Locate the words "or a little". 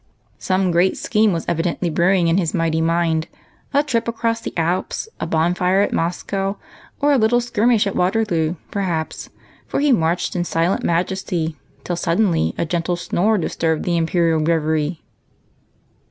6.99-7.39